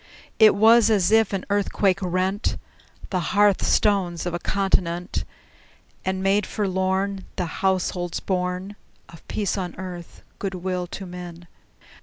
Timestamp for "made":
6.23-6.47